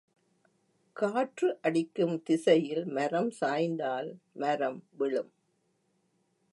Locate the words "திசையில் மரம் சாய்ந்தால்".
2.23-4.09